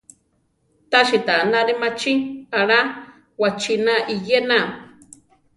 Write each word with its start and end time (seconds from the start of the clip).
Tási 0.89 1.17
ta 1.25 1.33
anári 1.43 1.73
machí 1.81 2.11
aʼlá 2.59 2.79
wachína 3.41 3.93
iyéna. 4.13 4.57